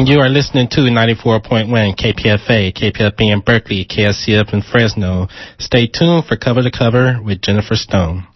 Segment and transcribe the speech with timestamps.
[0.00, 5.28] And you are listening to 94.1 KPFA, KPFB in Berkeley, KSCF in Fresno.
[5.58, 8.26] Stay tuned for Cover to Cover with Jennifer Stone.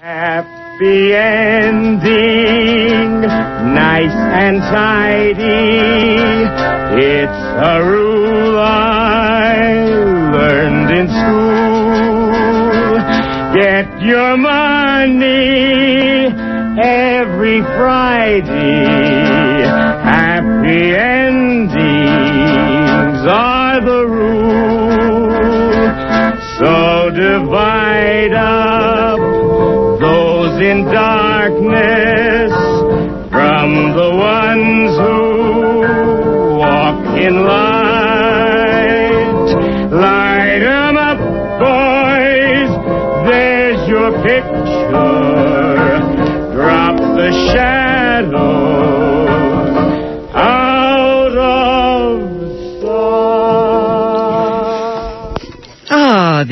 [0.00, 2.10] Happy ending,
[3.20, 5.38] nice and tidy.
[7.00, 7.30] It's
[7.70, 9.78] a rule I
[10.34, 12.34] learned in school.
[13.62, 16.26] Get your money
[16.82, 19.21] every Friday.
[20.42, 21.78] Happy endings
[23.28, 25.30] are the rule.
[26.58, 29.20] So divide up
[30.00, 32.52] those in darkness
[33.30, 35.20] from the ones who
[36.58, 38.66] walk in light.
[39.92, 41.20] Light 'em up,
[41.62, 42.70] boys.
[43.28, 46.00] There's your picture.
[46.52, 48.61] Drop the shadows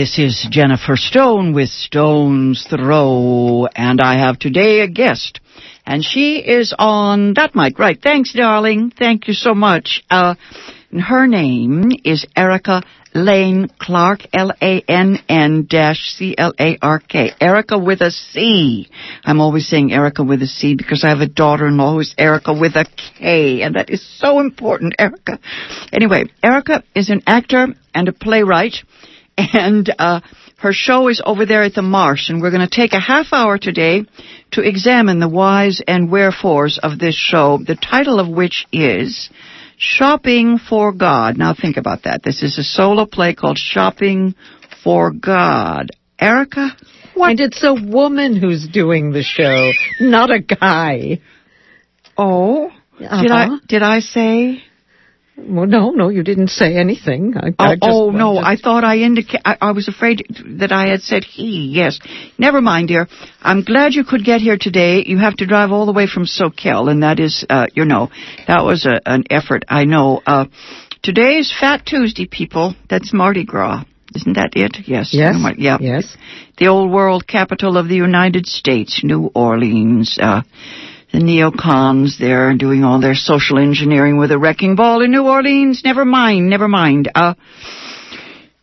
[0.01, 5.41] this is Jennifer Stone with Stone's Throw, and I have today a guest.
[5.85, 8.01] And she is on that mic, right?
[8.03, 8.95] Thanks, darling.
[8.99, 10.03] Thank you so much.
[10.09, 10.37] Uh,
[10.99, 12.83] her name is Erica
[13.15, 17.33] Lann Clark, L-A-N-N dash C-L-A-R-K.
[17.39, 18.89] Erica with a C.
[19.23, 22.75] I'm always saying Erica with a C because I have a daughter-in-law who's Erica with
[22.77, 22.87] a
[23.19, 25.39] K, and that is so important, Erica.
[25.93, 28.77] Anyway, Erica is an actor and a playwright,
[29.53, 30.21] and uh,
[30.59, 33.27] her show is over there at the Marsh, and we're going to take a half
[33.33, 34.05] hour today
[34.53, 39.31] to examine the whys and wherefores of this show, the title of which is
[39.79, 41.39] Shopping for God.
[41.39, 42.23] Now think about that.
[42.23, 44.35] This is a solo play called Shopping
[44.85, 45.89] for God.
[46.19, 46.77] Erica?
[47.15, 47.31] What?
[47.31, 51.21] And it's a woman who's doing the show, not a guy.
[52.19, 53.59] Oh, did I Uh-huh.
[53.67, 54.63] did I say?
[55.49, 57.35] Well, no, no, you didn't say anything.
[57.37, 59.43] I, Oh, I just, oh no, just- I thought I indicated.
[59.45, 60.25] I, I was afraid
[60.61, 61.71] that I had said he.
[61.75, 61.99] Yes,
[62.39, 63.09] never mind, dear.
[63.43, 65.03] I'm glad you could get here today.
[65.07, 68.11] You have to drive all the way from Soquel, and that is, uh, you know,
[68.47, 69.65] that was a, an effort.
[69.69, 70.21] I know.
[70.27, 70.47] Uh,
[71.03, 72.75] today is Fat Tuesday, people.
[72.89, 73.85] That's Mardi Gras.
[74.15, 74.77] Isn't that it?
[74.89, 75.11] Yes.
[75.13, 75.37] Yes.
[75.57, 75.79] Yeah.
[75.81, 76.17] Yes.
[76.59, 80.19] The old world capital of the United States, New Orleans.
[80.21, 80.43] Uh,
[81.13, 85.83] the neocons there doing all their social engineering with a wrecking ball in New Orleans.
[85.85, 87.11] Never mind, never mind.
[87.15, 87.35] Uh,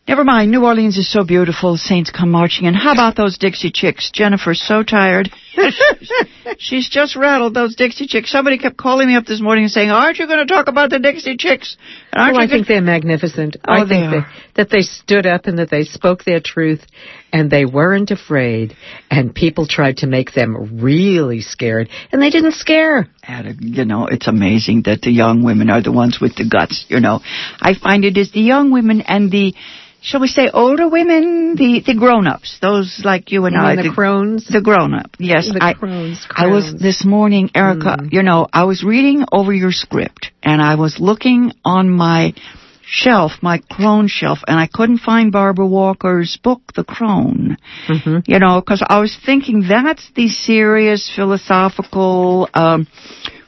[0.06, 0.50] never mind.
[0.50, 1.76] New Orleans is so beautiful.
[1.76, 2.74] Saints come marching in.
[2.74, 4.10] How about those Dixie Chicks?
[4.12, 5.30] Jennifer's so tired.
[6.58, 8.30] She's just rattled those Dixie Chicks.
[8.30, 10.90] Somebody kept calling me up this morning and saying, "Aren't you going to talk about
[10.90, 11.76] the Dixie Chicks?"
[12.12, 13.56] Aren't Oh, you I gonna- think they're magnificent.
[13.66, 14.10] Oh, I they think are.
[14.20, 16.84] that, that they stood up and that they spoke their truth
[17.32, 18.74] and they weren't afraid
[19.10, 23.08] and people tried to make them really scared and they didn't scare.
[23.22, 26.86] And, you know, it's amazing that the young women are the ones with the guts,
[26.88, 27.20] you know.
[27.60, 29.54] I find it is the young women and the,
[30.00, 33.76] shall we say, older women, the, the grown-ups, those like you and You I.
[33.76, 34.48] mean the crones?
[34.50, 35.47] The grown-up, yes.
[35.52, 35.74] The I,
[36.36, 40.74] I was this morning, Erica, you know, I was reading over your script and I
[40.76, 42.34] was looking on my
[42.88, 47.58] shelf, my crone shelf, and I couldn't find Barbara Walker's book, The Crone.
[48.26, 52.86] You know, because I was thinking that's the serious philosophical um,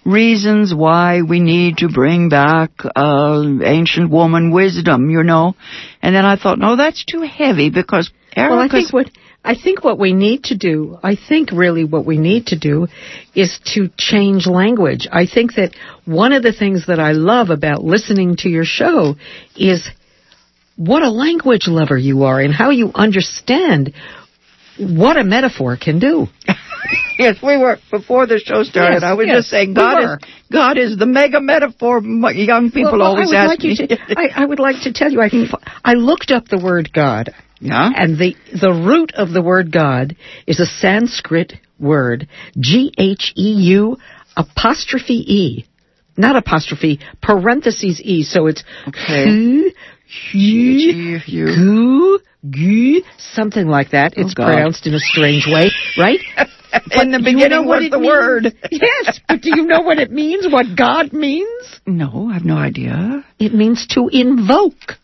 [0.05, 5.11] reasons why we need to bring back uh, ancient woman wisdom.
[5.11, 5.55] You know,
[6.03, 9.11] and then I thought, no, that's too heavy because Well, I think what
[9.43, 12.89] I think what we need to do, I think really what we need to do
[13.35, 15.09] is to change language.
[15.11, 15.75] I think that
[16.05, 19.15] one of the things that I love about listening to your show
[19.57, 19.89] is
[20.77, 23.95] what a language lover you are and how you understand
[24.79, 26.27] what a metaphor can do.
[27.19, 28.95] Yes, we were before the show started.
[28.95, 30.15] Yes, I was yes, just saying God were.
[30.15, 32.01] is God is the mega metaphor.
[32.03, 33.77] Young people Well, always I ask like me.
[33.77, 35.29] to, I, I would like to tell you, I
[35.85, 37.35] I looked up the word God.
[37.61, 37.91] Yeah.
[37.95, 40.17] And the, the root of the word God
[40.47, 42.29] is a Sanskrit word,
[42.59, 43.97] G-H-E-U
[44.37, 45.67] apostrophe E.
[46.17, 48.23] Not apostrophe, parentheses E.
[48.25, 49.25] So it's Okay.
[49.25, 49.71] hu, hu,
[50.33, 51.47] G-H-E-U.
[51.47, 52.19] gu,
[52.51, 54.15] gu, something like that.
[54.17, 56.19] It's Oh, pronounced in a strange way, right?
[56.93, 58.09] In the do you know what was it the means?
[58.09, 58.55] word.
[58.71, 60.47] Yes, but do you know what it means?
[60.49, 61.81] What God means?
[61.85, 63.25] No, I have no idea.
[63.41, 64.95] It means to invoke.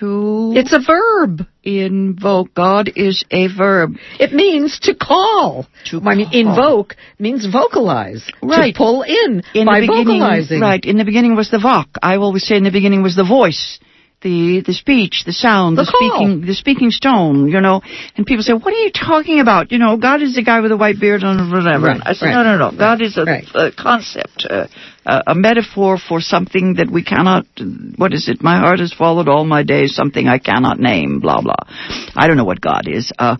[0.00, 1.46] To It's a verb.
[1.62, 2.54] invoke.
[2.54, 3.96] God is a verb.
[4.18, 5.66] It means to call.
[5.90, 6.40] To I mean, call.
[6.40, 8.28] invoke means vocalize.
[8.42, 8.74] Right.
[8.74, 10.60] To pull in, In by the beginning, vocalizing.
[10.60, 10.84] right?
[10.84, 11.86] In the beginning was the vok.
[12.02, 13.78] I always say in the beginning was the voice.
[14.24, 17.48] The the speech, the sound, The the, speaking, the speaking stone.
[17.48, 17.82] You know,
[18.16, 20.70] and people say, "What are you talking about?" You know, God is the guy with
[20.70, 21.86] the white beard and whatever.
[21.86, 22.76] Right, I said, right, "No, no, no.
[22.76, 23.44] God is a, right.
[23.54, 24.68] a concept, a,
[25.06, 27.46] a metaphor for something that we cannot.
[27.96, 28.42] What is it?
[28.42, 29.94] My heart has followed all my days.
[29.94, 31.20] Something I cannot name.
[31.20, 31.62] Blah blah.
[32.16, 33.12] I don't know what God is.
[33.18, 33.36] Uh,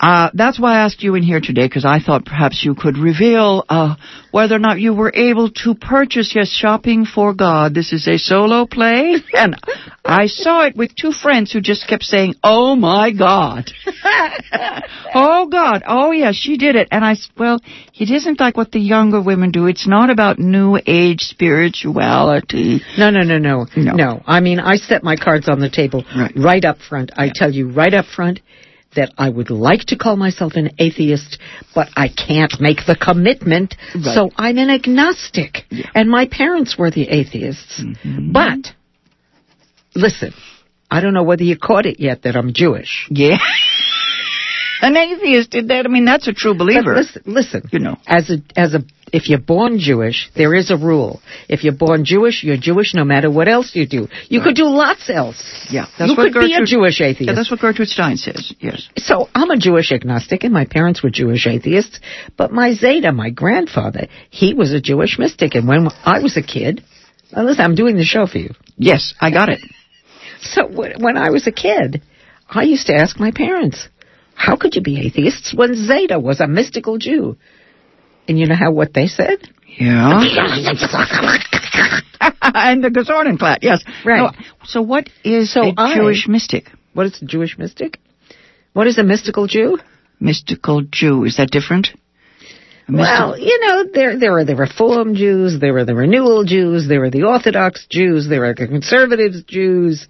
[0.00, 2.96] uh, that's why I asked you in here today, because I thought perhaps you could
[2.96, 3.96] reveal uh,
[4.30, 7.74] whether or not you were able to purchase yes, Shopping for God.
[7.74, 9.56] This is a solo play, and
[10.04, 13.70] I saw it with two friends who just kept saying, "Oh my God,
[15.14, 17.60] oh God, oh yeah, she did it." And I, well,
[17.94, 19.66] it isn't like what the younger women do.
[19.66, 22.80] It's not about New Age spirituality.
[22.96, 24.22] No, no, no, no, No.
[24.26, 26.04] I mean, I set my cards on the table
[26.36, 26.64] Right.
[26.64, 27.12] up front.
[27.16, 28.40] I tell you right up front
[28.96, 31.38] that I would like to call myself an atheist,
[31.74, 34.14] but I can't make the commitment, Right.
[34.14, 35.58] so I'm an agnostic.
[35.94, 37.80] And my parents were the atheists.
[37.82, 38.32] Mm-hmm.
[38.32, 38.74] But,
[39.94, 40.32] listen,
[40.90, 43.06] I don't know whether you caught it yet that I'm Jewish.
[43.10, 43.38] Yeah.
[44.82, 45.84] An atheist did that.
[45.86, 46.94] I mean, that's a true But believer.
[46.94, 47.68] listen, listen.
[47.72, 47.96] You know.
[48.06, 48.80] as a as a
[49.12, 51.20] if you're born Jewish, there is a rule.
[51.48, 54.08] If you're born Jewish, you're Jewish no matter what else you do.
[54.28, 55.66] You could do lots else.
[55.68, 57.28] Yeah, that's you could be a Jewish atheist.
[57.28, 58.52] Yeah, that's what Gertrude Stein says.
[58.60, 58.88] Yes.
[58.96, 61.98] so I'm a Jewish agnostic, and my parents were Jewish atheists.
[62.36, 65.56] But my Zayde, my grandfather, he was a Jewish mystic.
[65.56, 66.84] And when I was a kid,
[67.34, 68.54] now listen, I'm doing the show for you.
[68.76, 69.60] Yes, I got it.
[70.40, 72.02] So when I was a kid,
[72.48, 73.88] I used to ask my parents,
[74.46, 77.36] "How could you be atheists when Zayde was a mystical Jew?"
[78.28, 79.38] And you know how what they said?
[79.66, 80.20] Yeah.
[82.66, 83.82] and the Gesordenklat, yes.
[84.04, 84.20] Right.
[84.22, 84.30] No,
[84.64, 86.70] so what is So a I- Jewish mystic?
[86.94, 87.98] What is a Jewish mystic?
[88.72, 89.78] What is a mystical Jew?
[90.20, 91.24] Mystical Jew.
[91.24, 91.88] Is that different?
[92.92, 97.02] Well, you know, there there are the Reform Jews, there are the Renewal Jews, there
[97.04, 100.08] are the Orthodox Jews, there are the Conservative Jews,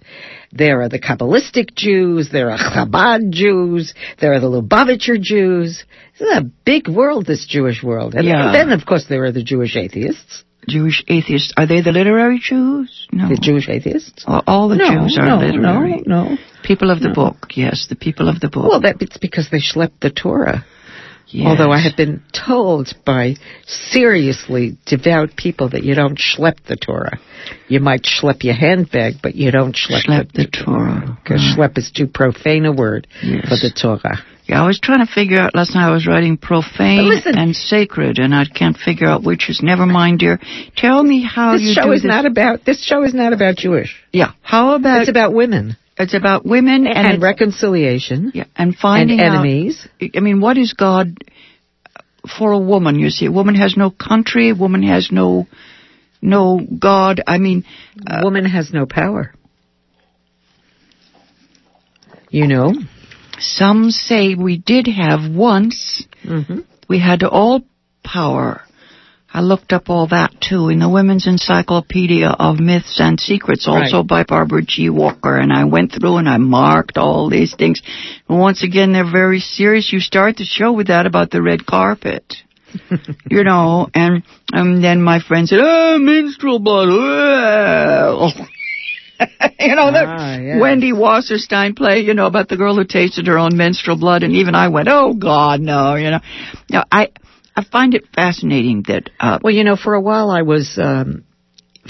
[0.51, 5.83] there are the Kabbalistic Jews, there are Chabad Jews, there are the Lubavitcher Jews.
[6.17, 8.15] It's a big world, this Jewish world.
[8.15, 8.51] And Yeah.
[8.51, 10.43] then, of course, there are the Jewish atheists.
[10.67, 11.51] Jewish atheists.
[11.57, 13.07] Are they the literary Jews?
[13.11, 13.29] No.
[13.29, 14.23] The Jewish atheists?
[14.27, 16.03] all, all the no, Jews are no, literary.
[16.05, 16.37] no, no.
[16.63, 17.53] People of the book.
[17.55, 18.69] Yes, the people of the book.
[18.69, 20.63] Well, that it's because they schlepped the Torah.
[21.31, 21.47] Yes.
[21.47, 23.35] Although I have been told by
[23.65, 27.19] seriously devout people that you don't schlep the Torah.
[27.67, 31.17] You might schlep your handbag, but you don't schlep, Schlep the Torah.
[31.23, 33.43] Because schlep is too profane a word Yes.
[33.49, 34.19] for the Torah.
[34.47, 35.87] Yeah, I was trying to figure out last night.
[35.87, 39.61] I was writing profane and sacred, and I can't figure out which is.
[39.63, 40.39] Never mind, dear.
[40.75, 42.09] Tell me how This you show do is this.
[42.09, 42.65] not about.
[42.65, 43.95] This show is not about Jewish.
[44.11, 44.31] yeah.
[44.41, 49.19] How about it's about women it's about women and, and, reconciliation yeah, and and finding
[49.19, 49.87] out- enemies.
[50.15, 51.17] I mean, what is God
[52.37, 52.99] for a woman?
[52.99, 54.49] You see, a woman has no country.
[54.49, 55.47] A woman has no
[56.21, 57.21] no God.
[57.25, 57.65] I mean,
[58.05, 59.33] uh, Woman has no power.
[62.29, 62.73] You know.
[63.39, 66.05] some say we did have once.
[66.23, 67.61] hmm We had all
[68.03, 68.61] power.
[69.33, 73.97] I looked up all that too in the Women's Encyclopedia of Myths and Secrets, also
[73.99, 74.07] Right.
[74.07, 74.89] by Barbara G.
[74.89, 75.37] Walker.
[75.37, 77.81] And I went through and I marked all these things.
[78.27, 79.91] And once again, they're very serious.
[79.93, 82.35] You start the show with that about the red carpet.
[83.29, 86.89] you know, and, and then my friend said, oh, menstrual blood.
[86.89, 88.47] ugh."
[89.59, 90.59] you know, the Ah, yes.
[90.59, 94.33] Wendy Wasserstein play, you know, about the girl who tasted her own menstrual blood, and
[94.33, 96.19] even I went, oh God, no, you know.
[96.69, 97.09] Now, I,
[97.55, 101.25] I find it fascinating that, uh, Well, you know, for a while I was um,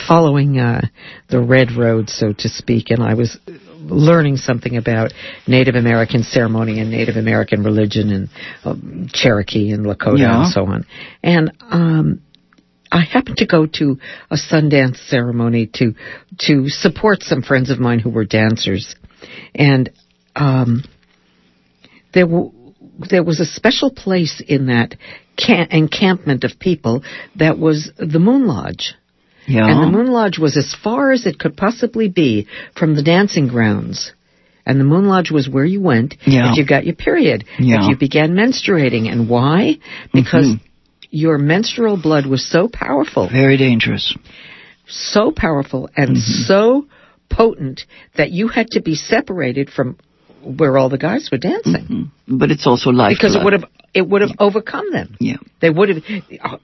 [0.07, 0.81] following uh,
[1.29, 3.37] the red road, so to speak, and I was
[3.79, 5.11] learning something about
[5.47, 8.29] Native American ceremony and Native American religion and
[8.63, 10.43] um, Cherokee and Lakota Yeah.
[10.43, 10.85] and so on.
[11.23, 12.21] And um,
[12.91, 13.97] I happened to go to
[14.29, 15.93] a Sundance ceremony to
[16.41, 18.95] to support some friends of mine who were dancers,
[19.55, 19.89] and
[20.35, 20.83] um,
[22.13, 22.51] there w-
[23.09, 24.95] there was a special place in that
[25.37, 27.03] encampment of people
[27.35, 28.95] that was the Moon Lodge.
[29.47, 33.03] yeah, And the Moon Lodge was as far as it could possibly be from the
[33.03, 34.11] dancing grounds.
[34.65, 36.51] And the Moon Lodge was where you went Yeah.
[36.51, 37.83] if you got your period, Yeah.
[37.83, 39.11] if you began menstruating.
[39.11, 39.79] And why?
[40.13, 40.59] Because Mhm.
[41.09, 44.13] your menstrual blood was so powerful, very dangerous.
[44.87, 46.43] so powerful and Mm-hmm.
[46.43, 46.85] so
[47.29, 47.85] potent
[48.17, 49.95] that you had to be separated from
[50.43, 52.07] where all the guys were dancing Mm.
[52.39, 53.15] But it's also life.
[53.17, 55.17] because it would have it would have overcome them.
[55.19, 55.37] Yeah.
[55.59, 56.03] They would have.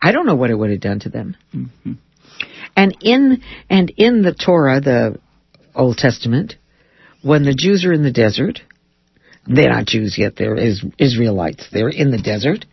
[0.01, 1.35] I don't know what it would have done to them.
[1.53, 1.93] Mm-hmm.
[2.75, 5.19] And in and in the Torah, the
[5.75, 6.55] Old Testament,
[7.21, 8.61] when the Jews are in the desert,
[9.47, 10.35] they're not Jews yet.
[10.35, 11.67] They're is, Israelites.
[11.71, 12.65] They're in the desert,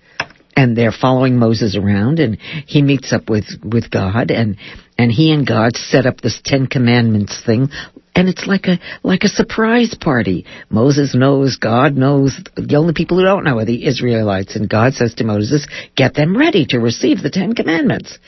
[0.57, 4.57] and they're following Moses around, and he meets up with with God, and
[4.99, 7.69] and he and God set up this Ten Commandments thing
[8.15, 10.47] and it's like a like a surprise party.
[10.71, 12.39] Moses knows, God knows.
[12.57, 15.67] The only people who don't know are the Israelites, and God says to Moses,
[15.97, 18.19] "Get them ready to receive the Ten Commandments."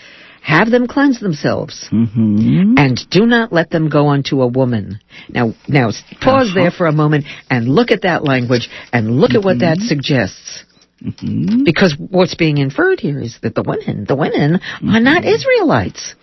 [0.43, 2.75] Have them cleanse themselves, Mm-hmm.
[2.78, 5.00] and do not let them go unto a woman.
[5.28, 5.90] Now, now,
[6.21, 9.78] pause there for a moment and look at that language and look at what that
[9.78, 10.64] suggests.
[11.02, 11.64] Mm-hmm.
[11.64, 16.14] Because what's being inferred here is that the women, the women are not Israelites.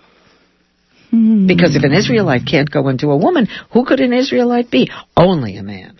[1.13, 4.89] Because if an Israelite can't go into a woman, who could an Israelite be?
[5.15, 5.99] Only a man.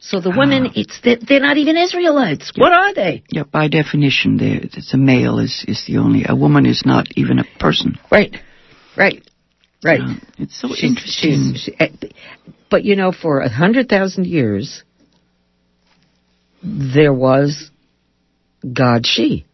[0.00, 2.52] So the women, it's they're, they're not even Israelites.
[2.54, 3.22] What are they?
[3.30, 4.38] Yeah, by definition,
[4.92, 6.24] a male is, is the only.
[6.28, 7.98] A woman is not even a person.
[8.12, 8.36] Right,
[8.98, 9.22] right,
[9.82, 10.00] right.
[10.00, 11.54] Yeah, it's so She's- interesting.
[11.54, 11.88] she's- she- eh,
[12.70, 14.82] but you know, for a hundred thousand years,
[16.62, 17.70] there was
[18.70, 19.46] God she.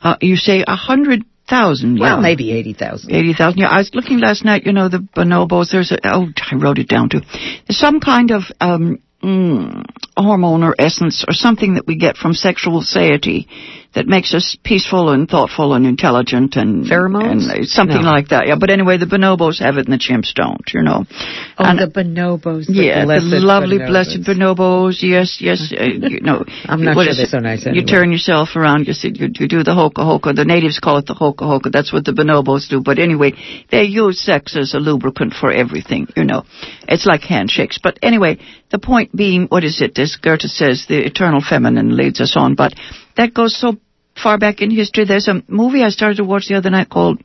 [0.00, 1.98] uh, you say a hundred thousand.
[1.98, 2.22] Well, yeah.
[2.22, 3.12] maybe eighty thousand.
[3.12, 3.60] Eighty thousand.
[3.60, 4.64] Yeah, I was looking last night.
[4.64, 5.70] You know the bonobos.
[5.70, 7.20] There's a oh, I wrote it down too.
[7.66, 9.84] There's some kind of um, mm,
[10.16, 13.48] hormone or essence or something that we get from sexual satiety
[13.94, 17.50] that makes us peaceful and thoughtful and intelligent and Pheromones?
[17.52, 18.10] and something No.
[18.10, 18.46] like that.
[18.46, 20.62] Yeah, but anyway, the bonobos have it and the chimps don't.
[20.72, 21.04] You know.
[21.58, 22.66] Oh, And- the bonobos.
[22.66, 23.88] The yeah, the lovely, bonobos.
[23.88, 25.02] blessed bonobos.
[25.02, 25.72] Yes, yes.
[25.78, 28.86] Uh, you know, I'm not what sure they're so nice You turn yourself around.
[28.86, 30.34] You, see, you you do the hoka hoka.
[30.34, 31.70] The natives call it the hoka hoka.
[31.70, 32.80] That's what the bonobos do.
[32.80, 33.34] But anyway,
[33.70, 36.08] they use sex as a lubricant for everything.
[36.16, 36.44] You know,
[36.88, 37.78] it's like handshakes.
[37.82, 38.38] But anyway,
[38.70, 39.98] the point being, what is it?
[39.98, 42.54] As Goethe says, the eternal feminine leads us on.
[42.54, 42.74] But
[43.16, 43.76] that goes so
[44.20, 45.04] far back in history.
[45.04, 47.22] There's a movie I started to watch the other night called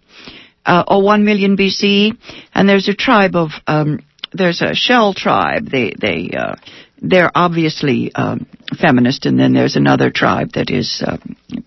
[0.66, 2.18] uh, oh, 1 million BC,
[2.54, 4.00] and there's a tribe of, um,
[4.34, 5.70] there's a Shell tribe.
[5.72, 6.56] They, they, uh,
[7.02, 8.48] they're obviously, um,
[8.80, 11.18] feminist, and then there's another tribe that is, uh,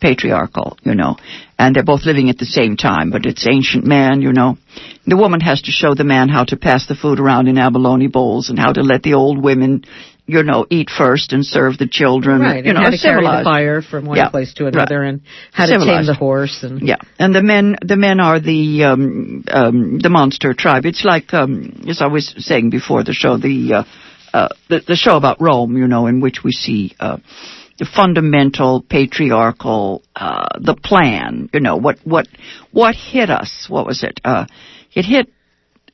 [0.00, 1.16] patriarchal, you know,
[1.58, 4.58] and they're both living at the same time, but it's ancient man, you know.
[5.06, 8.08] The woman has to show the man how to pass the food around in abalone
[8.08, 9.84] bowls and how to let the old women,
[10.30, 12.40] you know, eat first and serve the children.
[12.40, 13.44] Right, you and know, how to carry the civilized.
[13.44, 15.08] fire from one Yeah, place to another, right.
[15.08, 15.20] and
[15.52, 19.44] how to tame the horse, and Yeah, and the men the men are the um,
[19.50, 20.86] um, the monster tribe.
[20.86, 23.84] It's like um, as I was saying before the show, the uh,
[24.32, 27.18] uh, the, the show about Rome, you know, in which we see uh,
[27.78, 31.50] the fundamental patriarchal uh, the plan.
[31.52, 32.28] You know what what
[32.70, 33.66] what hit us?
[33.68, 34.20] What was it?
[34.24, 34.46] Uh,
[34.94, 35.28] it hit.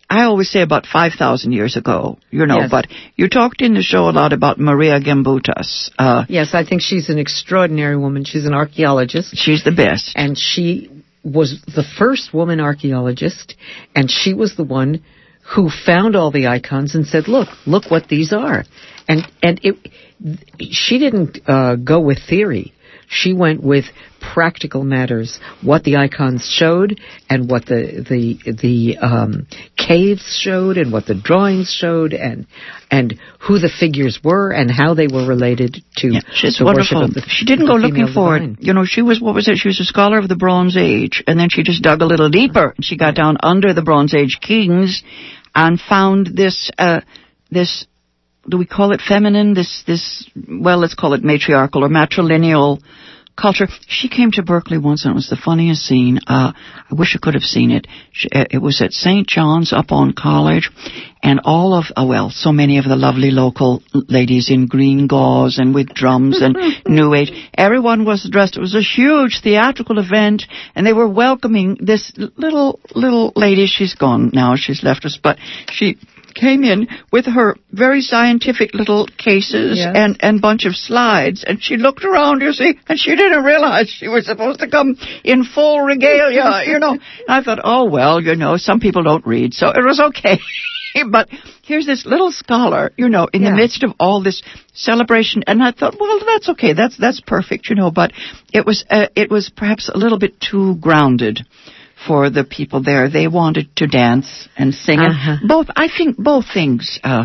[0.09, 2.71] I always say about 5,000 years ago, you know, Yes.
[2.71, 2.87] but
[3.17, 5.91] you talked in the show a lot about Maria Gimbutas.
[5.99, 8.25] Uh, yes, I think she's an extraordinary woman.
[8.25, 9.37] She's an archaeologist.
[9.37, 10.13] she's the best.
[10.15, 10.91] and she
[11.25, 13.57] was the first woman archaeologist,
[13.97, 15.03] and she was the one
[15.55, 18.65] who found all the icons and said, "Look, look what these are,"
[19.09, 19.75] and and it.
[20.71, 22.73] She didn't uh, go with theory.
[23.09, 23.85] She went with
[24.35, 29.47] practical matters, what the icons showed, and what the the the um,
[29.77, 32.47] caves showed, and what the drawings showed, and
[32.91, 37.09] and who the figures were, and how they were related to Yeah, she's the wonderful.
[37.09, 38.57] the she didn't go looking for divine.
[38.59, 38.65] it.
[38.65, 39.57] You know, she was what was it?
[39.59, 42.29] She was a scholar of the Bronze Age, and then she just dug a little
[42.31, 42.75] deeper.
[42.81, 45.03] She got down under the Bronze Age kings
[45.55, 47.01] and found this uh,
[47.51, 47.87] this.
[48.49, 49.55] Do we call it feminine?
[49.55, 52.81] This this well, let's call it matriarchal or matrilineal
[53.37, 53.69] culture.
[53.87, 56.19] She came to Berkeley once, and it was the funniest scene.
[56.27, 57.87] Uh, I wish I could have seen it.
[58.13, 59.27] She, uh, it was at St.
[59.27, 60.71] John's up on College,
[61.23, 65.59] and all of, oh well, so many of the lovely local ladies in green gauze
[65.59, 67.31] and with drums and New Age.
[67.57, 68.57] Everyone was dressed.
[68.57, 73.67] It was a huge theatrical event, and they were welcoming this little little lady.
[73.67, 74.57] She's gone now.
[74.57, 75.39] She's left us, but
[75.71, 75.99] she
[76.43, 79.93] came in with her very scientific little cases Yes.
[80.03, 83.89] and and bunch of slides and she looked around you see and she didn't realize
[83.89, 88.21] she was supposed to come in full regalia you know and i thought oh well
[88.21, 90.39] you know some people don't read so it was okay
[91.11, 91.29] but
[91.63, 93.51] here's this little scholar you know in Yeah.
[93.51, 94.43] the midst of all this
[94.75, 98.13] celebration and i thought well that's okay that's that's perfect you know but
[98.53, 101.41] it was uh, it was perhaps a little bit too grounded
[102.07, 103.09] for the people there.
[103.11, 105.01] They wanted to dance and sing.
[105.01, 105.37] Uh-huh.
[105.47, 107.25] both, I think, both things uh,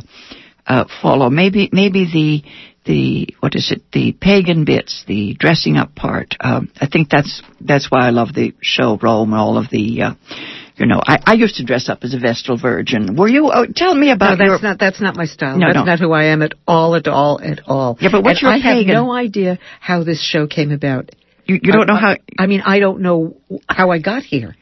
[0.66, 1.30] uh, follow.
[1.30, 2.50] Maybe, maybe the
[2.84, 3.84] the what is it?
[3.92, 6.36] The pagan bits, the dressing up part.
[6.40, 9.34] Um, I think that's that's why I love the show Rome.
[9.34, 10.02] All of the.
[10.02, 10.14] Uh,
[10.78, 13.16] you know, I, I used to dress up as a Vestal Virgin.
[13.16, 13.52] Were you?
[13.54, 14.62] Oh, tell me No, about that's your.
[14.62, 15.60] not that's not my style.
[15.60, 15.84] No, that's no.
[15.84, 17.98] not who I am at all, at all, at all.
[18.02, 21.12] Yeah, but what's and your I have no idea how this show came about.
[21.46, 22.12] you, you don't know how.
[22.14, 23.38] I, I mean, I don't know
[23.70, 24.56] how I got here,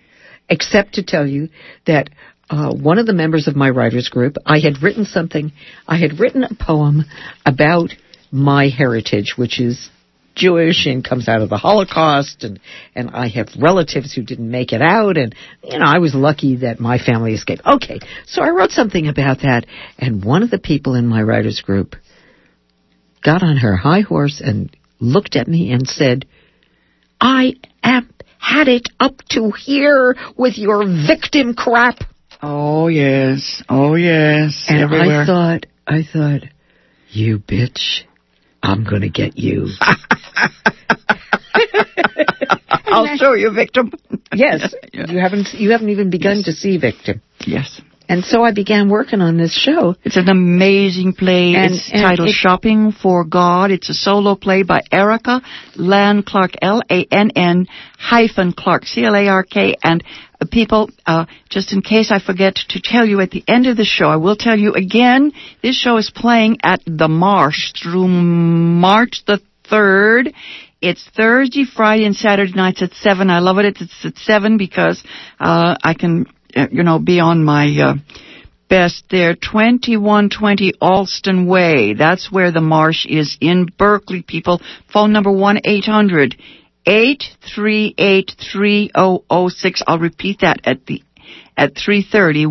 [0.50, 1.50] except to tell you
[1.86, 2.10] that
[2.50, 5.52] uh, one of the members of my writers group, I had written something.
[5.88, 7.06] I had written a poem
[7.46, 7.92] about
[8.32, 9.90] my heritage, which is
[10.36, 12.60] Jewish and comes out of the Holocaust and,
[12.96, 16.58] and I have relatives who didn't make it out and, you know, I was lucky
[16.58, 17.62] that my family escaped.
[17.66, 18.00] Okay.
[18.26, 19.66] So I wrote something about that
[19.98, 21.96] and one of the people in my writers group
[23.24, 26.26] got on her high horse and looked at me and said,
[27.20, 32.00] I am had it up to here with your victim crap.
[32.42, 34.66] Oh yes, oh yes.
[34.70, 35.24] And everywhere.
[35.24, 36.42] I thought, I thought,
[37.10, 38.04] you bitch,
[38.64, 39.68] I'm gonna get you.
[42.70, 43.92] I'll show you, victim.
[44.34, 47.22] yes, you haven't, you haven't even begun to see victim.
[47.42, 47.82] Yes.
[48.10, 49.96] And so I began working on this show.
[50.04, 51.54] It's an amazing play.
[51.54, 53.70] And- it's and titled it- Shopping for God.
[53.70, 55.44] It's a solo play by Erica
[55.76, 57.68] Lann Clark, L-A-N-N
[58.00, 59.76] hyphen Clark, C-L-A-R-K.
[59.84, 60.04] And
[60.42, 63.78] uh, people, uh, just in case I forget to tell you at the end of
[63.78, 68.08] the show, I will tell you again, this show is playing at the Marsh through
[68.08, 69.40] March the
[69.70, 70.34] 3rd.
[70.82, 73.30] It's Thursday, Friday, and Saturday nights at 7.
[73.30, 73.78] I love it.
[73.80, 75.04] It's at 7 because,
[75.40, 76.26] uh, I can,
[76.56, 77.94] you know, be on my, uh,
[78.70, 81.94] best there, 2120 Allston Way.
[81.94, 84.62] That's where the marsh is in Berkeley, people.
[84.94, 86.36] Phone number 1-800
[86.86, 89.84] 838 3006.
[89.86, 91.04] I'll repeat that at the
[91.60, 92.48] at 3.30,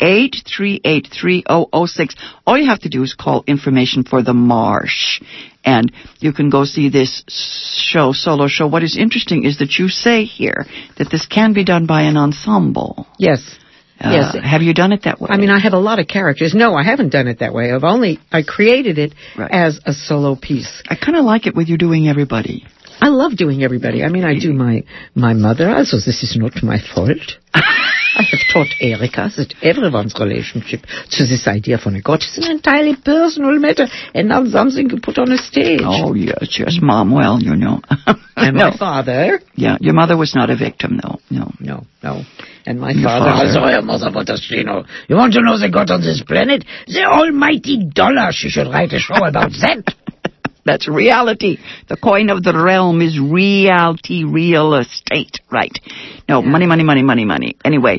[0.00, 2.14] 1-800-838-3006.
[2.46, 5.20] All you have to do is call information for the marsh.
[5.64, 8.66] And you can go see this show, solo show.
[8.66, 10.64] What is interesting is that you say here
[10.96, 13.06] that this can be done by an ensemble.
[13.18, 13.56] Yes.
[14.00, 14.36] Uh, yes.
[14.44, 15.28] Have you done it that way?
[15.30, 16.54] I mean, I have a lot of characters.
[16.54, 17.72] No, I haven't done it that way.
[17.72, 19.50] I've only, I created it Right.
[19.50, 20.82] as a solo piece.
[20.88, 22.64] I kind of like it with you doing everybody.
[23.00, 24.02] I love doing everybody.
[24.02, 27.18] I mean, I do my, my mother, also this is not my fault.
[27.54, 32.50] I have taught Erica that everyone's relationship to this idea from a God is an
[32.50, 35.80] entirely personal matter and not something you put on a stage.
[35.84, 37.12] Oh, yes, yes, Mom.
[37.12, 37.80] Well, you know.
[38.36, 38.70] And no.
[38.70, 41.18] my father, Yeah, your mother was not a victim, though.
[41.28, 41.50] No.
[41.58, 42.22] no, no.
[42.66, 43.48] And my Your father, father.
[43.58, 44.84] also, your mother, what does she know?
[45.08, 46.64] You want to know the God on this planet?
[46.86, 48.28] The almighty dollar.
[48.30, 49.82] She should write a show about that.
[50.68, 51.56] That's reality.
[51.88, 55.36] The coin of the realm is reality, real estate.
[55.50, 55.76] Right.
[56.28, 57.56] No, money, money, money, money, money.
[57.64, 57.96] Anyway,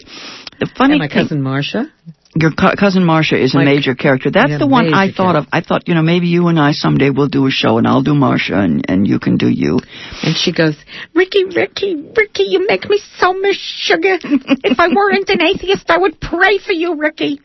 [0.60, 1.92] the funny And my thing, cousin Marcia.
[2.36, 4.30] your co- cousin Marcia is a major character.
[4.30, 5.48] That's Yeah, the one I thought of.
[5.52, 8.04] I thought, you know, maybe you and I someday will do a show and I'll
[8.04, 9.80] do Marcia and, and you can do you.
[10.24, 10.76] And she goes,
[11.16, 14.16] Ricky, Ricky, Ricky, you make me so much sugar.
[14.22, 17.42] if I weren't an atheist, I would pray for you, Ricky.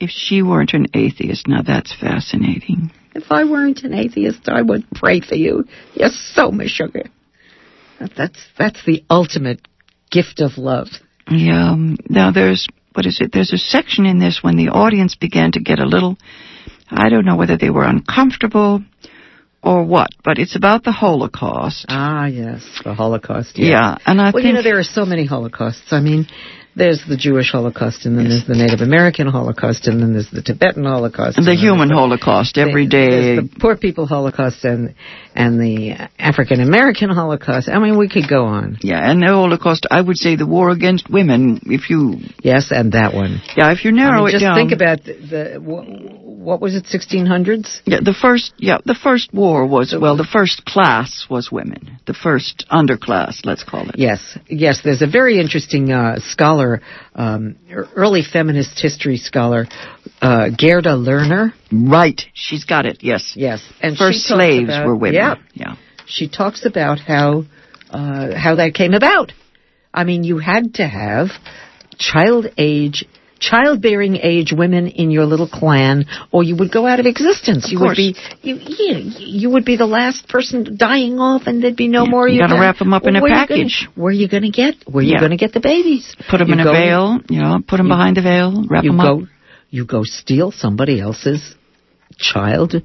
[0.00, 2.90] If she weren't an atheist, now that's fascinating.
[3.22, 5.64] If I weren't an atheist, I would pray for you.
[5.94, 7.04] You're so much sugar.
[8.16, 9.60] That's that's the ultimate
[10.10, 10.88] gift of love.
[11.30, 11.72] Yeah.
[11.72, 13.30] um, Now there's what is it?
[13.32, 16.16] There's a section in this when the audience began to get a little.
[16.90, 18.82] I don't know whether they were uncomfortable
[19.62, 21.86] or what, but it's about the Holocaust.
[21.88, 23.58] Ah, yes, the Holocaust.
[23.58, 23.98] yeah.
[24.06, 25.92] and I Well, think you know, there are so many Holocausts.
[25.92, 26.26] I mean,
[26.78, 28.44] there's the Jewish Holocaust, and then Yes.
[28.46, 31.34] there's the Native American Holocaust, and then there's the Tibetan Holocaust.
[31.36, 33.10] the and then human there's the- Holocaust every day.
[33.36, 34.94] There's the poor people Holocaust and
[35.34, 37.68] and the African American Holocaust.
[37.68, 38.78] I mean, we could go on.
[38.82, 39.86] Yeah, and the Holocaust.
[39.90, 41.60] I would say the war against women.
[41.66, 42.00] If you,
[42.42, 43.40] Yes, and that one.
[43.56, 44.56] yeah, if you I narrow mean, it just down.
[44.56, 45.60] think about the, the
[46.48, 47.80] what was it, 1600s?
[47.84, 51.98] Yeah, the first, yeah, the first war was, well, the first class was women.
[52.06, 53.96] The first underclass, let's call it.
[53.98, 54.80] Yes, yes.
[54.82, 56.67] There's a very interesting uh, scholar,
[57.14, 59.66] um, er- early feminist history scholar,
[60.20, 61.52] uh, Gerda Lerner.
[61.72, 62.20] Right.
[62.34, 63.22] She's got it, yes.
[63.36, 65.14] Yes, and First slaves about- were women.
[65.22, 65.74] Yeah, Yeah.
[66.06, 67.44] she talks about how
[67.90, 69.32] uh, how that came about.
[70.00, 71.28] I mean, you had to have
[71.98, 72.98] child age,
[73.40, 77.66] childbearing age women in your little clan, or you would go out of existence.
[77.66, 77.90] Of you course.
[77.90, 81.88] would be you, you you would be the last person dying off, and there'd be
[81.88, 82.28] no Yeah, more.
[82.28, 83.88] you gotta wrap them up in a you gonna- package.
[83.94, 84.74] where are you going to get?
[84.86, 85.14] Where Yeah.
[85.14, 86.14] you going to get the babies?
[86.28, 88.64] Put them You in a go- veil, you know, put them you- behind the veil,
[88.68, 89.06] wrap them up.
[89.06, 89.28] You them go, up.
[89.70, 91.54] you go steal somebody else's
[92.16, 92.82] child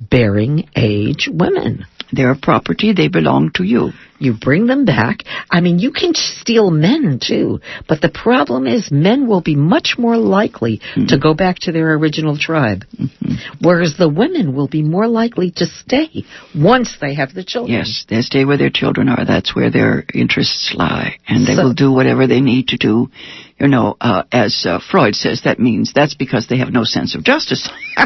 [0.00, 1.86] bearing age women.
[2.16, 3.92] They're property, they belong to you.
[4.18, 5.24] You bring them back.
[5.50, 9.96] I mean, you can steal men too, but the problem is men will be much
[9.98, 11.06] more likely Hmm.
[11.08, 13.34] to go back to their original tribe, Mm-hmm.
[13.60, 16.24] whereas the women will be more likely to stay
[16.54, 17.76] once they have the children.
[17.78, 19.24] Yes, they stay where their children are.
[19.26, 21.18] That's where their interests lie.
[21.28, 23.10] And they So- will do whatever they need to do.
[23.58, 27.14] You know, uh, as uh, Freud says, that means that's because they have no sense
[27.14, 27.66] of justice.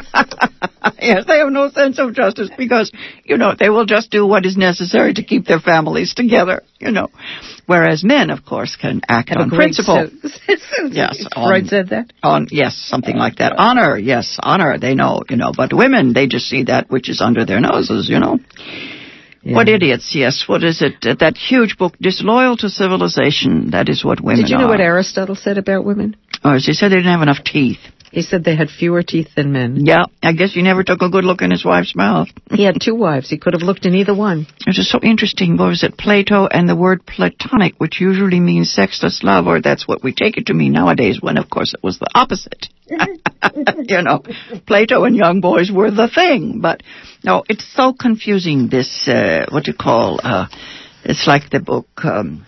[1.01, 2.93] yes, they have no sense of justice because,
[3.25, 6.93] you know, they will just do what is necessary to keep their families together, you
[6.93, 7.09] know.
[7.67, 10.09] Whereas men, of course, can act Have on principle.
[10.93, 12.13] Yes, Freud on- said that.
[12.23, 13.55] On yes, something like that.
[13.57, 14.79] Honor, yes, honor.
[14.79, 15.53] They know, you know.
[15.57, 18.39] But women, they just see that which is under their noses, you know.
[19.43, 20.15] What idiots?
[20.15, 20.45] Yes.
[20.47, 20.95] What is it?
[21.05, 24.69] Uh, That huge book, "Disloyal to Civilization." That is what women Did you know are.
[24.69, 26.15] what Aristotle said about women?
[26.45, 27.81] Oh, he said they didn't have enough teeth.
[28.11, 29.87] He said they had fewer teeth than men.
[29.87, 32.29] Yeah, I guess he never took a good look in his wife's mouth.
[32.51, 33.31] He had two wives.
[33.31, 34.47] He could have looked in either one.
[34.67, 35.57] It was so interesting.
[35.57, 35.97] What was it?
[35.97, 40.37] Plato and the word platonic, which usually means sexless love, or that's what we take
[40.37, 42.69] it to mean nowadays, when of course it was the opposite.
[42.91, 44.23] you know,
[44.67, 46.61] Plato and young boys were the thing.
[46.61, 46.83] But
[47.25, 50.49] no, it's so confusing, this, uh, what do you call, uh,
[51.05, 52.45] it's like the book, um,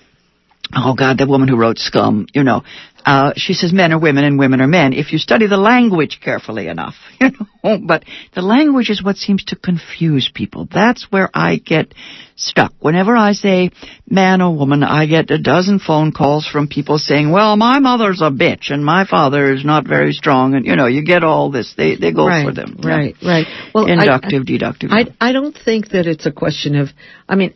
[0.74, 2.62] oh God, the woman who wrote Scum, you know,
[3.04, 4.92] uh, she says men are women and women are men.
[4.92, 7.30] If you study the language carefully enough, you
[7.64, 8.04] know, but
[8.35, 10.68] the language is what seems to confuse people.
[10.72, 11.94] That's where I get
[12.37, 12.72] stuck.
[12.78, 13.70] Whenever I say
[14.08, 18.20] man or woman, I get a dozen phone calls from people saying, well, my mother's
[18.20, 20.54] a bitch and my father is not very strong.
[20.54, 21.74] And, you know, you get all this.
[21.76, 22.76] They, they go right, for them.
[22.82, 22.88] Yeah.
[22.88, 23.46] Right, right.
[23.74, 24.90] Well, I- Inductive, deductive.
[24.92, 26.88] I, I don't think that it's a question of.
[27.28, 27.54] I mean,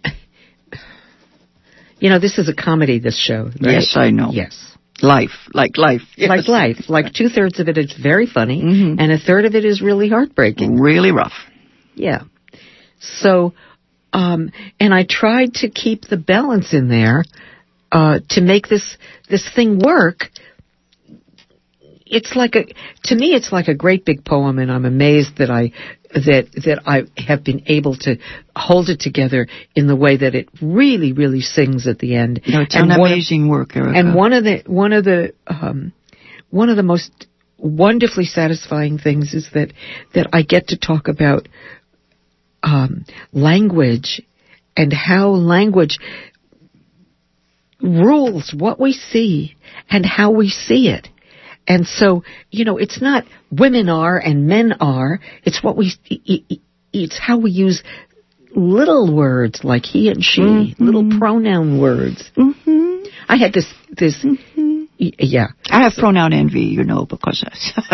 [1.98, 2.98] you know, this is a comedy.
[2.98, 3.44] This show.
[3.44, 3.72] Right?
[3.80, 4.30] Yes, I know.
[4.32, 4.54] Yes.
[5.02, 6.02] life, like life.
[6.16, 6.28] Yes.
[6.30, 6.88] Like life.
[6.88, 8.96] Like two thirds of it is very funny, Mhm.
[9.00, 10.80] and a third of it is really heartbreaking.
[10.80, 11.34] Really rough.
[11.94, 12.22] Yeah.
[13.00, 13.52] So,
[14.12, 17.24] um, and I tried to keep the balance in there
[17.92, 18.96] uh, to make this
[19.28, 20.30] this thing work.
[22.08, 22.64] It's like a
[23.04, 25.72] to me, it's like a great big poem, and I'm amazed that I
[26.24, 28.16] that that I have been able to
[28.54, 32.40] hold it together in the way that it really, really sings at the end.
[32.48, 33.98] No, it's and an one of- amazing work, Erica.
[33.98, 35.92] and one of the one of the um,
[36.50, 37.26] one of the most
[37.58, 39.72] wonderfully satisfying things is that
[40.14, 41.48] that I get to talk about
[42.62, 44.20] um, language
[44.76, 45.98] and how language
[47.80, 49.56] rules what we see
[49.90, 51.08] and how we see it.
[51.68, 55.20] And so, you know, it's not women are and men are.
[55.44, 55.92] It's what we.
[56.10, 56.58] i- i-
[56.92, 57.82] It's how we use
[58.54, 62.30] little words like he and she, little pronoun words.
[62.34, 64.86] hmm I had this this y-
[65.18, 65.48] yeah.
[65.68, 67.44] I have pronoun envy, you know, because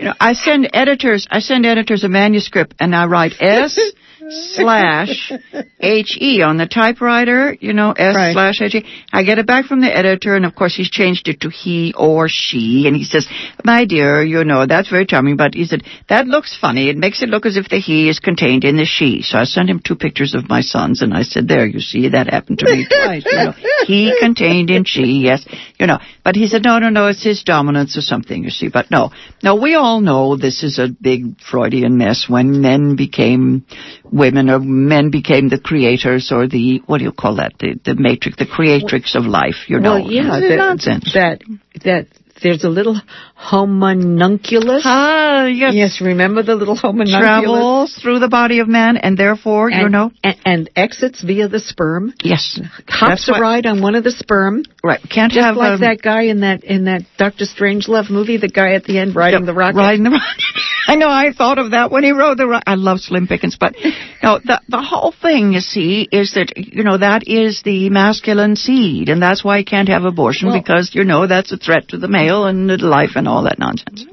[0.00, 3.78] you know I send editors I send editors a manuscript and I write S
[4.30, 5.32] slash
[5.80, 8.32] H E on the typewriter, you know, S Right.
[8.32, 8.84] slash H E.
[9.12, 11.94] I get it back from the editor and of course he's changed it to he
[11.96, 13.26] or she and he says,
[13.64, 16.88] My dear, you know, that's very charming, but he said, That looks funny.
[16.88, 19.22] It makes it look as if the he is contained in the she.
[19.22, 22.08] So I sent him two pictures of my sons and I said, There, you see,
[22.10, 23.24] that happened to me twice.
[23.26, 23.52] You know,
[23.86, 25.44] he contained in she, yes.
[25.78, 25.98] You know.
[26.24, 28.68] But he said, No, no, no, it's his dominance or something, you see.
[28.68, 29.10] But no.
[29.42, 33.64] No, we all know this is a big Freudian mess when men became
[34.12, 37.54] women or men became the creators or the what do you call that?
[37.58, 39.94] The the matrix, the creatrix of life, you know.
[39.94, 41.12] well, yeah, that, nonsense.
[41.14, 41.42] that
[41.84, 42.06] that
[42.42, 43.00] there's a little
[43.34, 44.82] homunculus.
[44.84, 45.74] Ah, yes.
[45.74, 49.88] Yes, remember the little homunculus Travels through the body of man and therefore, and, you
[49.88, 50.10] know.
[50.24, 52.12] and, and exits via the sperm.
[52.22, 52.60] Yes.
[52.88, 55.00] Hops That's a ride on one of the sperm, Right.
[55.08, 58.36] Can't just have like um, that guy in that in that Doctor Strangelove movie.
[58.36, 59.76] The guy at the end riding Yep, the rocket.
[59.76, 60.44] Riding the rocket.
[60.86, 61.08] I know.
[61.08, 62.62] I thought of that when he wrote the.
[62.66, 63.74] I love Slim Pickens, but
[64.22, 68.56] no, the the whole thing you see is that you know that is the masculine
[68.56, 71.88] seed, and that's why you can't have abortion Well- because you know that's a threat
[71.88, 74.06] to the male and the life and all that nonsense.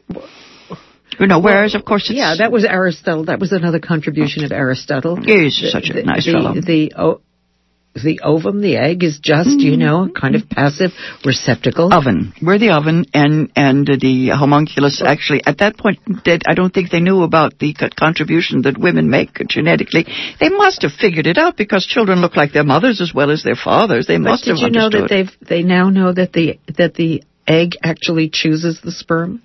[1.19, 3.25] You know, whereas of course it's Yeah, that was Aristotle.
[3.25, 5.17] That was another contribution of Aristotle.
[5.17, 6.53] He's such a nice the, fellow.
[6.53, 7.21] The o-
[8.03, 9.79] the ovum, the egg, is just you Mm-hmm.
[9.81, 10.91] know a kind of passive
[11.25, 11.93] receptacle.
[11.93, 12.33] oven.
[12.41, 16.89] We're the oven, and and the homunculus actually at that point did I don't think
[16.91, 20.05] they knew about the contribution that women make genetically.
[20.39, 23.43] They must have figured it out because children look like their mothers as well as
[23.43, 24.07] their fathers.
[24.07, 26.93] They must But must did you know that they've they now know that the that
[26.95, 29.41] the egg actually chooses the sperm?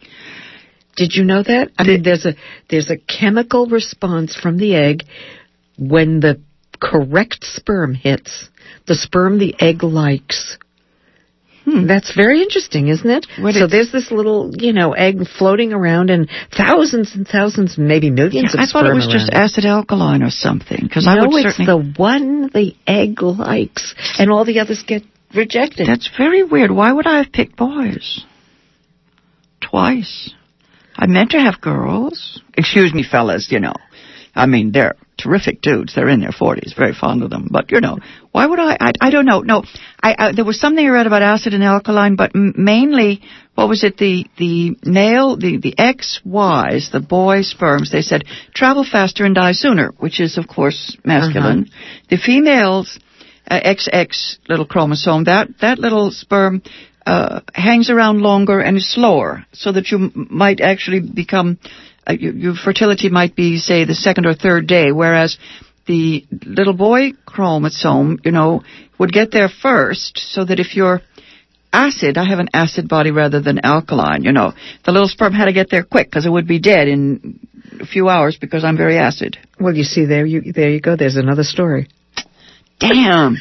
[0.96, 1.70] Did you know that?
[1.76, 2.34] I mean, there's a
[2.70, 5.02] there's a chemical response from the egg
[5.78, 6.40] when the
[6.80, 8.48] correct sperm hits
[8.86, 10.58] the sperm the egg likes.
[11.66, 13.26] That's very interesting, isn't it?
[13.36, 13.42] Hmm.
[13.42, 17.78] What so it- there's this little, you know, egg floating around, and thousands and thousands,
[17.78, 21.06] maybe millions of sperm I thought it was just around acid alkaline or something because
[21.06, 21.92] I no, would it's certainly.
[21.92, 25.86] the one the egg likes, and all the others get rejected.
[25.86, 26.70] That's very weird.
[26.70, 28.22] Why would I have picked boys?
[29.62, 30.34] Twice.
[30.96, 32.42] I meant to have girls.
[32.58, 33.74] Excuse me, fellas, you know.
[34.34, 35.94] I mean, they're terrific dudes.
[35.94, 37.48] They're in their 40s, very fond of them.
[37.50, 37.98] But, you know,
[38.30, 38.76] why would I?
[38.78, 39.40] I, I don't know.
[39.40, 39.64] No,
[40.02, 43.22] I, I, there was something I read about acid and alkaline, but m- mainly,
[43.54, 43.96] what was it?
[43.96, 49.52] The, the male, the, the XYs, the boy sperms, they said travel faster and die
[49.52, 51.70] sooner, which is, of course, masculine.
[52.10, 52.98] The females,
[53.48, 56.62] uh, XX little chromosome, that, that little sperm,
[57.06, 61.58] uh, hangs around longer and is slower, so that you m- might actually become,
[62.06, 65.38] uh, your, your fertility might be, say, the second or third day, whereas
[65.86, 68.62] the little boy chromosome, you know,
[68.98, 71.00] would get there first, so that if you're
[71.72, 74.52] acid, I have an acid body rather than alkaline, you know,
[74.84, 77.40] the little sperm had to get there quick because it would be dead in
[77.80, 79.36] a few hours because I'm very acid.
[79.58, 80.96] Well, you see, there you there you go.
[80.96, 81.88] There's another story.
[82.78, 83.36] Damn.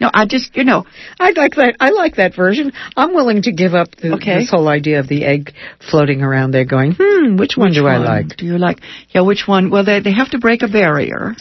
[0.00, 0.86] No, I just, you know,
[1.18, 1.76] I like that.
[1.80, 2.72] I like that version.
[2.96, 4.38] I'm willing to give up the, Okay.
[4.38, 5.52] this whole idea of the egg
[5.90, 8.36] floating around there, going, hmm, which one do I one like?
[8.36, 8.80] Do you like?
[9.14, 9.70] Yeah, which one?
[9.70, 11.34] Well, they they have to break a barrier,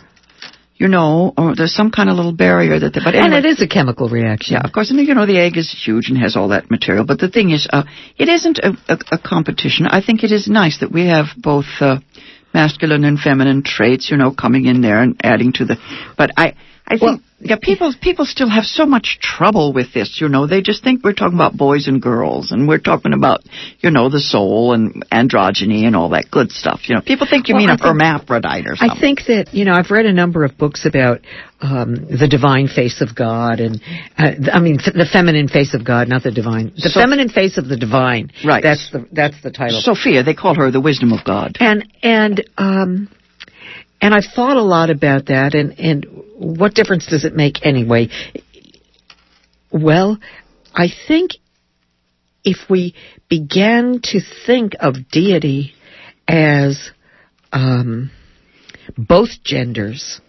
[0.76, 2.94] you know, or there's some kind of little barrier that.
[2.94, 4.54] They, but And it is a chemical reaction.
[4.56, 4.90] Yeah, of course.
[4.92, 7.06] And you know, the egg is huge and has all that material.
[7.06, 7.84] But the thing is, uh,
[8.18, 9.88] it isn't a, a, a competition.
[9.88, 12.00] I think it is nice that we have both uh,
[12.54, 15.78] masculine and feminine traits, you know, coming in there and adding to the.
[16.18, 16.56] But I,
[16.88, 17.02] I think.
[17.02, 20.48] Well- yeah, people people still have so much trouble with this, you know.
[20.48, 23.42] They just think we're talking about boys and girls, and we're talking about,
[23.80, 26.90] you know, the soul and androgyny and all that good stuff.
[26.90, 28.98] You know, people think you Well, mean I a think- hermaphrodite or something.
[28.98, 31.22] I think that you know I've read a number of books about
[31.62, 33.82] um, the divine face of God, and
[34.18, 36.72] uh, I mean f- the feminine face of God, not the divine.
[36.76, 38.32] The So- feminine face of the divine.
[38.44, 38.64] Right.
[38.64, 39.80] That's the that's the title.
[39.80, 41.58] Sophia, they call her the wisdom of God.
[41.60, 43.10] and and um,
[44.02, 46.06] and I've thought a lot about that, and and
[46.38, 48.10] what difference does it make anyway?
[49.72, 50.20] Well,
[50.74, 51.32] I think
[52.44, 52.96] if we
[53.30, 55.74] began to think of deity
[56.28, 56.92] as
[57.52, 58.12] um,
[58.98, 60.22] both genders,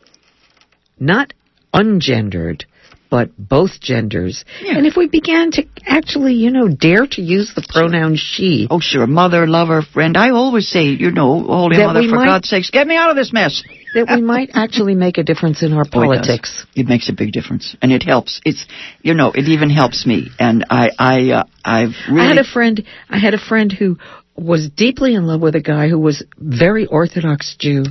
[0.98, 1.34] not
[1.74, 2.64] ungendered,
[3.10, 4.76] but both genders, Yeah.
[4.76, 8.80] and if we began to actually, you know, dare to use the pronoun she, Oh,
[8.80, 10.16] sure, mother, lover, friend.
[10.16, 13.16] I always say, you know, Holy Mother, for might- God's sakes, get me out of
[13.16, 13.62] this mess.
[13.94, 16.66] that we might actually make a difference in our Oh, it politics.
[16.74, 18.40] It makes a big difference, and it helps.
[18.44, 18.66] It's,
[19.02, 20.28] you know, it even helps me.
[20.38, 22.20] And I, I, uh, I've really.
[22.20, 22.84] I had a friend.
[23.08, 23.96] I had a friend who
[24.38, 27.85] was deeply in love with a guy who was very Orthodox Jew,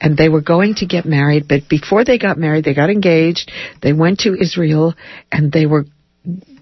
[0.00, 1.46] and they were going to get married.
[1.48, 3.50] But before they got married, they got engaged.
[3.82, 4.94] They went to Israel,
[5.30, 5.86] and they were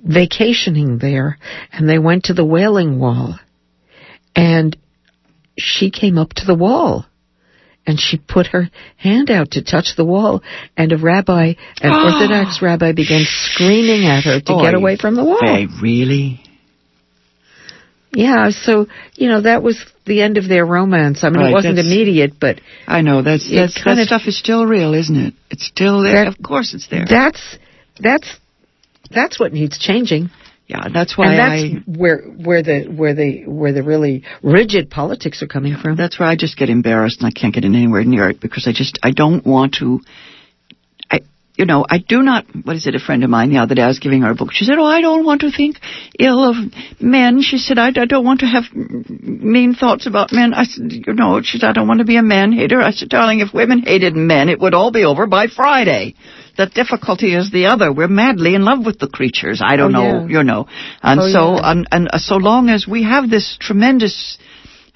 [0.05, 1.39] vacationing there,
[1.73, 3.39] and they went to the Wailing Wall,
[4.37, 4.77] and
[5.57, 7.07] she came up to the wall.
[7.87, 10.43] And she put her hand out to touch the wall,
[10.75, 15.25] and a rabbi, an Orthodox rabbi, began screaming at her to get away from the
[15.25, 15.39] wall.
[15.83, 16.41] Really?
[18.15, 21.25] Yeah, so you know that was the end of their romance.
[21.25, 24.39] I mean, Right, it wasn't immediate, but I know that's, that's that of- stuff is
[24.39, 25.35] still real, isn't it?
[25.51, 26.25] It's still there.
[26.25, 27.07] That- of course, it's there.
[27.09, 27.59] that's
[28.01, 28.37] that's
[29.11, 30.31] that's what needs changing,
[30.67, 31.99] yeah, that's why and that's I.
[31.99, 35.97] where where the where the where the really rigid politics are coming from.
[35.97, 38.67] That's where I just get embarrassed and I can't get in anywhere near it because
[38.67, 40.01] I just I don't want to.
[41.57, 42.47] You know I do not.
[42.65, 42.97] What is it?
[42.97, 44.51] A friend of mine the other day I was giving her a book.
[44.53, 45.77] She said, "Oh, I don't want to think
[46.19, 46.57] ill of
[47.01, 50.91] men." She said, "I, I don't want to have mean thoughts about men." I said,
[51.07, 53.39] "You know," she said, "I don't want to be a man hater." I said, "Darling,
[53.39, 56.15] if women hated men, it would all be over by Friday."
[56.57, 57.93] The difficulty is the other.
[57.93, 59.61] We're madly in love with the creatures.
[59.65, 60.39] I don't Oh, know, yeah.
[60.39, 60.67] you know,
[61.03, 61.71] and Oh, so yeah.
[61.71, 64.39] and, and uh, so long as we have this tremendous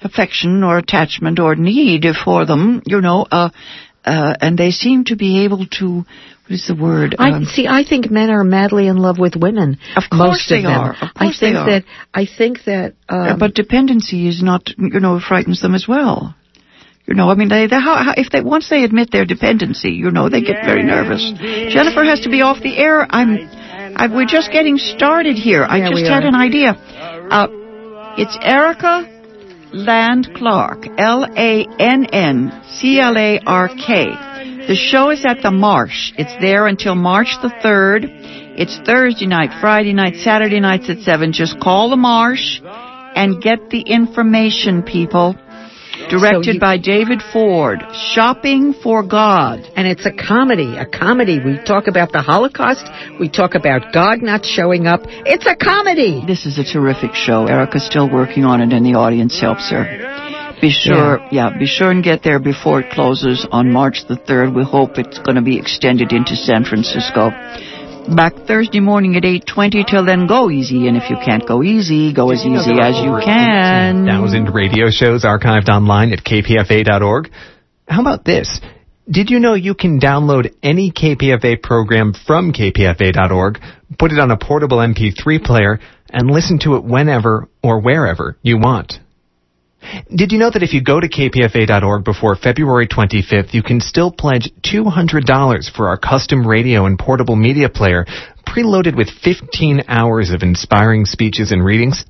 [0.01, 3.49] affection or attachment or need for them, you know, uh,
[4.05, 6.05] uh, and they seem to be able to,
[6.49, 7.15] what is the word?
[7.19, 7.67] I Um, see.
[7.67, 9.77] I think men are madly in love with women.
[9.95, 10.71] Of course most they of them.
[10.81, 10.91] are.
[10.93, 11.65] Of I course they think are.
[11.69, 11.83] that.
[12.11, 12.93] I think that.
[13.07, 16.33] Um, but dependency is not, you know, frightens them as well.
[17.05, 19.91] You know, I mean, they, they how, how, if they once they admit their dependency,
[19.91, 21.21] you know, they get very nervous.
[21.71, 23.05] Jennifer has to be off the air.
[23.09, 23.37] I'm,
[23.95, 25.63] I, we're just getting started here.
[25.63, 26.27] I Yeah, just had are.
[26.27, 26.69] an idea.
[27.29, 27.47] Uh,
[28.17, 29.05] it's Erica
[29.71, 34.07] Lann Clark, L A N N C L A R K.
[34.69, 36.13] The show is at the Marsh.
[36.15, 38.05] It's there until March the 3rd.
[38.55, 41.33] It's Thursday night, Friday night, Saturday nights at 7.
[41.33, 42.61] Just call the Marsh
[43.15, 45.35] and get the information, people.
[46.11, 47.83] Directed So you- by David Ford.
[48.13, 49.67] Shopping for God.
[49.75, 50.77] and it's a comedy.
[50.77, 51.39] A comedy.
[51.39, 52.85] We talk about the Holocaust.
[53.19, 55.01] We talk about God not showing up.
[55.25, 56.23] It's a comedy.
[56.27, 57.47] This is a terrific show.
[57.47, 59.83] Erica's still working on it and the audience helps her.
[60.61, 61.57] Be sure, yeah.
[61.57, 64.53] be sure and get there before it closes on March the 3rd.
[64.55, 67.31] We hope it's going to be extended into San Francisco.
[68.13, 69.87] Back Thursday morning at 8.20.
[69.87, 70.87] Till then, go easy.
[70.87, 74.05] And if you can't go easy, go as easy as you can.
[74.05, 77.29] Thousand radio shows archived online at kpfa.org.
[77.87, 78.59] How about this?
[79.09, 83.59] Did you know you can download any KPFA program from kpfa.org,
[83.97, 88.57] put it on a portable MP3 player, and listen to it whenever or wherever you
[88.57, 88.99] want?
[90.13, 94.11] Did you know that if you go to kpfa.org before February 25th, you can still
[94.11, 98.05] pledge $200 for our custom radio and portable media player
[98.45, 102.05] preloaded with 15 hours of inspiring speeches and readings?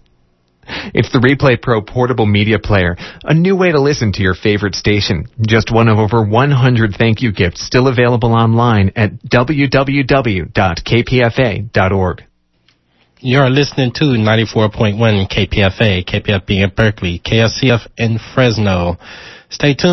[0.94, 4.76] It's the Replay Pro portable media player, a new way to listen to your favorite
[4.76, 5.26] station.
[5.42, 10.50] Just one of over 100 thank you gifts still available online at www.kpfa.org.
[13.22, 14.96] You're listening to 94.1
[15.28, 18.96] KPFA, KPFB in Berkeley, KSCF in Fresno.
[19.50, 19.88] Stay tuned.